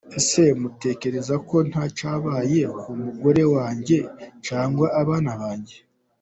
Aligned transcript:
Ese 0.19 0.41
mutekereza 0.61 1.35
ko 1.49 1.55
ntacyabaye 1.69 2.59
ku 2.79 2.89
mugore 3.01 3.43
wanjye 3.55 3.97
cyangwa 4.47 4.85
abana 5.01 5.31
banjye?”. 5.41 5.77